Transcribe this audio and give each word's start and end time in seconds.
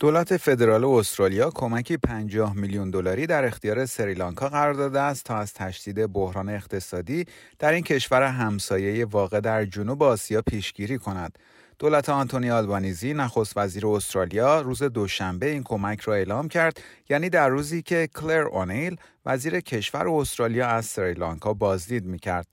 دولت 0.00 0.36
فدرال 0.36 0.84
استرالیا 0.84 1.50
کمکی 1.50 1.96
50 1.96 2.56
میلیون 2.56 2.90
دلاری 2.90 3.26
در 3.26 3.44
اختیار 3.44 3.86
سریلانکا 3.86 4.48
قرار 4.48 4.74
داده 4.74 5.00
است 5.00 5.24
تا 5.24 5.36
از 5.36 5.54
تشدید 5.54 6.12
بحران 6.12 6.48
اقتصادی 6.48 7.24
در 7.58 7.72
این 7.72 7.82
کشور 7.82 8.22
همسایه 8.22 9.04
واقع 9.04 9.40
در 9.40 9.64
جنوب 9.64 10.02
آسیا 10.02 10.42
پیشگیری 10.42 10.98
کند. 10.98 11.38
دولت 11.78 12.08
آنتونی 12.08 12.50
آلبانیزی 12.50 13.14
نخست 13.14 13.52
وزیر 13.56 13.86
استرالیا 13.86 14.60
روز 14.60 14.82
دوشنبه 14.82 15.50
این 15.50 15.62
کمک 15.62 16.00
را 16.00 16.14
اعلام 16.14 16.48
کرد 16.48 16.80
یعنی 17.08 17.30
در 17.30 17.48
روزی 17.48 17.82
که 17.82 18.08
کلر 18.14 18.42
اونیل 18.42 18.96
وزیر 19.26 19.60
کشور 19.60 20.08
استرالیا 20.08 20.66
از 20.66 20.86
سریلانکا 20.86 21.54
بازدید 21.54 22.04
می 22.04 22.18
کرد. 22.18 22.46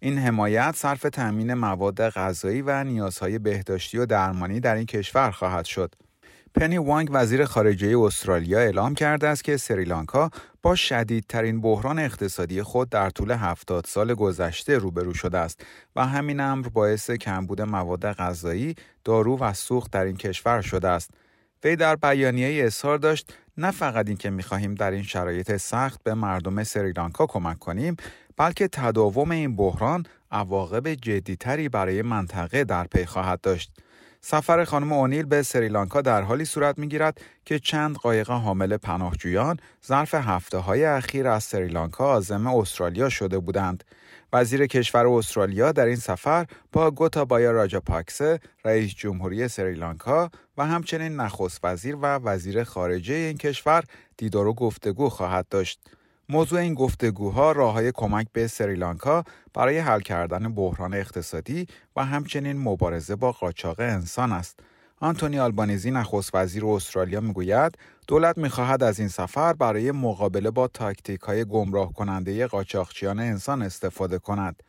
این 0.00 0.18
حمایت 0.18 0.74
صرف 0.76 1.02
تأمین 1.02 1.54
مواد 1.54 2.08
غذایی 2.08 2.62
و 2.62 2.84
نیازهای 2.84 3.38
بهداشتی 3.38 3.98
و 3.98 4.06
درمانی 4.06 4.60
در 4.60 4.74
این 4.74 4.86
کشور 4.86 5.30
خواهد 5.30 5.64
شد. 5.64 5.94
پنی 6.54 6.78
وانگ 6.78 7.08
وزیر 7.12 7.44
خارجه 7.44 7.98
استرالیا 7.98 8.58
اعلام 8.58 8.94
کرده 8.94 9.28
است 9.28 9.44
که 9.44 9.56
سریلانکا 9.56 10.30
با 10.62 10.74
شدیدترین 10.74 11.60
بحران 11.60 11.98
اقتصادی 11.98 12.62
خود 12.62 12.88
در 12.88 13.10
طول 13.10 13.30
70 13.30 13.84
سال 13.86 14.14
گذشته 14.14 14.78
روبرو 14.78 15.14
شده 15.14 15.38
است 15.38 15.60
و 15.96 16.06
همین 16.06 16.40
امر 16.40 16.68
باعث 16.68 17.10
کمبود 17.10 17.62
مواد 17.62 18.12
غذایی، 18.12 18.74
دارو 19.04 19.38
و 19.38 19.52
سوخت 19.52 19.90
در 19.90 20.04
این 20.04 20.16
کشور 20.16 20.60
شده 20.60 20.88
است. 20.88 21.10
وی 21.64 21.76
در 21.76 21.96
بیانیه 21.96 22.64
اظهار 22.64 22.98
داشت 22.98 23.34
نه 23.56 23.70
فقط 23.70 24.08
اینکه 24.08 24.30
می‌خواهیم 24.30 24.74
در 24.74 24.90
این 24.90 25.02
شرایط 25.02 25.56
سخت 25.56 26.02
به 26.02 26.14
مردم 26.14 26.64
سریلانکا 26.64 27.26
کمک 27.26 27.58
کنیم 27.58 27.96
بلکه 28.36 28.68
تداوم 28.68 29.30
این 29.30 29.56
بحران 29.56 30.06
عواقب 30.30 30.94
جدیتری 30.94 31.68
برای 31.68 32.02
منطقه 32.02 32.64
در 32.64 32.84
پی 32.84 33.04
خواهد 33.04 33.40
داشت 33.40 33.72
سفر 34.26 34.64
خانم 34.64 34.92
اونیل 34.92 35.24
به 35.26 35.42
سریلانکا 35.42 36.00
در 36.00 36.22
حالی 36.22 36.44
صورت 36.44 36.78
می 36.78 36.88
گیرد 36.88 37.20
که 37.44 37.58
چند 37.58 37.96
قایق 37.96 38.30
حامل 38.30 38.76
پناهجویان 38.76 39.56
ظرف 39.86 40.14
هفته 40.14 40.58
های 40.58 40.84
اخیر 40.84 41.28
از 41.28 41.44
سریلانکا 41.44 42.06
آزم 42.06 42.46
استرالیا 42.46 43.08
شده 43.08 43.38
بودند. 43.38 43.84
وزیر 44.32 44.66
کشور 44.66 45.06
استرالیا 45.06 45.72
در 45.72 45.86
این 45.86 45.96
سفر 45.96 46.46
با 46.72 46.90
گوتابایا 46.90 47.50
راجا 47.50 47.80
پاکسه 47.80 48.40
رئیس 48.64 48.94
جمهوری 48.94 49.48
سریلانکا 49.48 50.30
و 50.58 50.66
همچنین 50.66 51.16
نخست 51.16 51.60
وزیر 51.62 51.96
و 51.96 52.04
وزیر 52.04 52.64
خارجه 52.64 53.14
این 53.14 53.36
کشور 53.36 53.84
دیدار 54.16 54.46
و 54.46 54.54
گفتگو 54.54 55.08
خواهد 55.08 55.46
داشت. 55.50 55.80
موضوع 56.28 56.60
این 56.60 56.74
گفتگوها 56.74 57.52
راه 57.52 57.72
های 57.72 57.92
کمک 57.92 58.26
به 58.32 58.46
سریلانکا 58.46 59.24
برای 59.54 59.78
حل 59.78 60.00
کردن 60.00 60.54
بحران 60.54 60.94
اقتصادی 60.94 61.66
و 61.96 62.04
همچنین 62.04 62.58
مبارزه 62.58 63.16
با 63.16 63.32
قاچاق 63.32 63.80
انسان 63.80 64.32
است. 64.32 64.60
آنتونی 65.00 65.38
آلبانیزی 65.38 65.90
نخست 65.90 66.30
وزیر 66.34 66.66
استرالیا 66.66 67.20
می‌گوید 67.20 67.78
دولت 68.08 68.38
می‌خواهد 68.38 68.82
از 68.82 68.98
این 68.98 69.08
سفر 69.08 69.52
برای 69.52 69.92
مقابله 69.92 70.50
با 70.50 70.68
تاکتیک 70.68 71.20
های 71.20 71.44
گمراه 71.44 71.92
کننده 71.92 72.46
قاچاقچیان 72.46 73.20
انسان 73.20 73.62
استفاده 73.62 74.18
کند. 74.18 74.62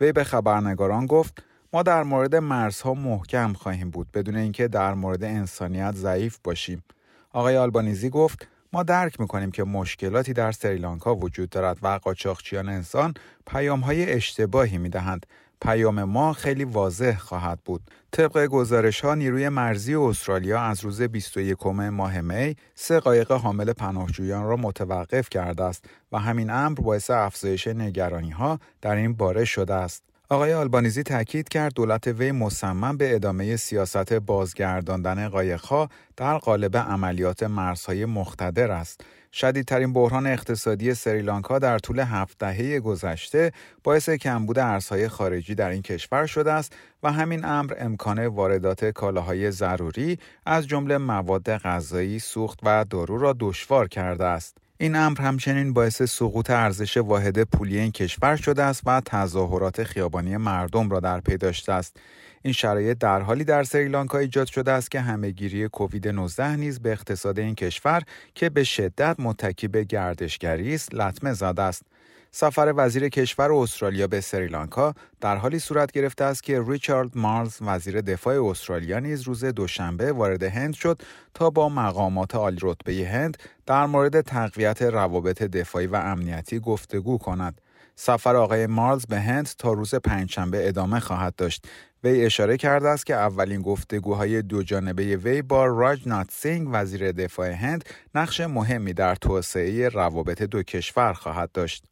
وی 0.00 0.12
به 0.12 0.24
خبرنگاران 0.24 1.06
گفت 1.06 1.42
ما 1.72 1.82
در 1.82 2.02
مورد 2.02 2.36
مرزها 2.36 2.94
محکم 2.94 3.52
خواهیم 3.52 3.90
بود 3.90 4.12
بدون 4.12 4.36
اینکه 4.36 4.68
در 4.68 4.94
مورد 4.94 5.24
انسانیت 5.24 5.94
ضعیف 5.94 6.38
باشیم. 6.44 6.84
آقای 7.32 7.56
آلبانیزی 7.56 8.10
گفت 8.10 8.48
ما 8.72 8.82
درک 8.82 9.20
می‌کنیم 9.20 9.50
که 9.50 9.64
مشکلاتی 9.64 10.32
در 10.32 10.52
سریلانکا 10.52 11.14
وجود 11.14 11.50
دارد 11.50 11.78
و 11.82 11.88
قاچاقچیان 11.88 12.68
انسان 12.68 13.14
پیام 13.46 13.80
های 13.80 14.12
اشتباهی 14.12 14.78
می‌دهند. 14.78 15.26
پیام 15.60 16.04
ما 16.04 16.32
خیلی 16.32 16.64
واضح 16.64 17.16
خواهد 17.16 17.60
بود. 17.64 17.82
طبق 18.10 18.46
گزارش 18.46 19.00
ها 19.00 19.14
نیروی 19.14 19.48
مرزی 19.48 19.94
استرالیا 19.94 20.60
از 20.60 20.84
روز 20.84 21.02
21 21.02 21.66
ماه 21.66 22.20
می 22.20 22.56
سه 22.74 23.00
قایق 23.00 23.32
حامل 23.32 23.72
پناهجویان 23.72 24.44
را 24.44 24.56
متوقف 24.56 25.28
کرده 25.28 25.64
است 25.64 25.84
و 26.12 26.18
همین 26.18 26.50
امر 26.50 26.80
باعث 26.80 27.10
افزایش 27.10 27.66
نگرانی 27.66 28.30
ها 28.30 28.58
در 28.82 28.96
این 28.96 29.12
باره 29.12 29.44
شده 29.44 29.74
است. 29.74 30.02
آقای 30.30 30.54
آلبانیزی 30.54 31.02
تاکید 31.02 31.48
کرد 31.48 31.74
دولت 31.74 32.06
وی 32.06 32.32
مصمم 32.32 32.96
به 32.96 33.14
ادامه 33.14 33.56
سیاست 33.56 34.12
بازگرداندن 34.12 35.28
قایقها 35.28 35.88
در 36.16 36.38
قالب 36.38 36.76
عملیات 36.76 37.42
مرزهای 37.42 38.04
مختدر 38.04 38.70
است. 38.70 39.00
شدیدترین 39.32 39.92
بحران 39.92 40.26
اقتصادی 40.26 40.94
سریلانکا 40.94 41.58
در 41.58 41.78
طول 41.78 41.98
هفت 41.98 42.38
دهه 42.38 42.80
گذشته 42.80 43.52
باعث 43.84 44.10
کمبود 44.10 44.58
ارزهای 44.58 45.08
خارجی 45.08 45.54
در 45.54 45.70
این 45.70 45.82
کشور 45.82 46.26
شده 46.26 46.52
است 46.52 46.76
و 47.02 47.12
همین 47.12 47.44
امر 47.44 47.74
امکان 47.78 48.26
واردات 48.26 48.84
کالاهای 48.84 49.50
ضروری 49.50 50.18
از 50.46 50.66
جمله 50.66 50.98
مواد 50.98 51.56
غذایی، 51.56 52.18
سوخت 52.18 52.58
و 52.62 52.84
دارو 52.90 53.18
را 53.18 53.36
دشوار 53.40 53.88
کرده 53.88 54.24
است. 54.24 54.67
این 54.80 54.96
امر 54.96 55.20
همچنین 55.20 55.72
باعث 55.72 56.02
سقوط 56.02 56.50
ارزش 56.50 56.96
واحد 56.96 57.42
پولی 57.42 57.78
این 57.78 57.92
کشور 57.92 58.36
شده 58.36 58.62
است 58.62 58.82
و 58.86 59.00
تظاهرات 59.00 59.84
خیابانی 59.84 60.36
مردم 60.36 60.90
را 60.90 61.00
در 61.00 61.20
پی 61.20 61.36
داشته 61.36 61.72
است. 61.72 61.96
این 62.42 62.52
شرایط 62.52 62.98
در 62.98 63.20
حالی 63.20 63.44
در 63.44 63.64
سریلانکا 63.64 64.18
ایجاد 64.18 64.46
شده 64.46 64.72
است 64.72 64.90
که 64.90 65.00
همهگیری 65.00 65.68
کووید 65.68 66.08
19 66.08 66.56
نیز 66.56 66.80
به 66.80 66.92
اقتصاد 66.92 67.38
این 67.38 67.54
کشور 67.54 68.02
که 68.34 68.50
به 68.50 68.64
شدت 68.64 69.16
متکی 69.18 69.68
به 69.68 69.84
گردشگری 69.84 70.74
است 70.74 70.94
لطمه 70.94 71.32
زده 71.32 71.62
است. 71.62 71.82
سفر 72.30 72.74
وزیر 72.76 73.08
کشور 73.08 73.52
استرالیا 73.52 74.06
به 74.06 74.20
سریلانکا 74.20 74.94
در 75.20 75.36
حالی 75.36 75.58
صورت 75.58 75.92
گرفته 75.92 76.24
است 76.24 76.42
که 76.42 76.64
ریچارد 76.66 77.18
مارز 77.18 77.58
وزیر 77.60 78.00
دفاع 78.00 78.44
استرالیا 78.44 78.98
نیز 78.98 79.22
روز 79.22 79.44
دوشنبه 79.44 80.12
وارد 80.12 80.42
هند 80.42 80.74
شد 80.74 81.02
تا 81.34 81.50
با 81.50 81.68
مقامات 81.68 82.34
عالی 82.34 82.58
رتبه 82.62 83.08
هند 83.08 83.36
در 83.66 83.86
مورد 83.86 84.20
تقویت 84.20 84.82
روابط 84.82 85.42
دفاعی 85.42 85.86
و 85.86 85.96
امنیتی 85.96 86.60
گفتگو 86.60 87.18
کند. 87.18 87.60
سفر 87.96 88.36
آقای 88.36 88.66
مارز 88.66 89.06
به 89.06 89.20
هند 89.20 89.48
تا 89.58 89.72
روز 89.72 89.94
پنجشنبه 89.94 90.68
ادامه 90.68 91.00
خواهد 91.00 91.36
داشت. 91.36 91.66
وی 92.04 92.24
اشاره 92.24 92.56
کرده 92.56 92.88
است 92.88 93.06
که 93.06 93.14
اولین 93.14 93.62
گفتگوهای 93.62 94.42
دو 94.42 94.62
جانبه 94.62 95.16
وی 95.16 95.42
با 95.42 95.66
راج 95.66 96.08
نات 96.08 96.30
سینگ 96.30 96.68
وزیر 96.72 97.12
دفاع 97.12 97.50
هند 97.50 97.84
نقش 98.14 98.40
مهمی 98.40 98.92
در 98.92 99.14
توسعه 99.14 99.88
روابط 99.88 100.42
دو 100.42 100.62
کشور 100.62 101.12
خواهد 101.12 101.52
داشت. 101.52 101.84